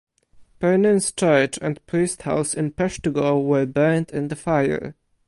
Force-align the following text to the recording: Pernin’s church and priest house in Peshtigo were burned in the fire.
Pernin’s 0.59 1.11
church 1.11 1.59
and 1.61 1.85
priest 1.85 2.23
house 2.23 2.55
in 2.55 2.71
Peshtigo 2.71 3.39
were 3.39 3.67
burned 3.67 4.09
in 4.09 4.29
the 4.29 4.35
fire. 4.35 4.95